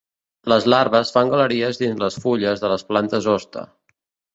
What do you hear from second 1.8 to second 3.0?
dins les fulles de les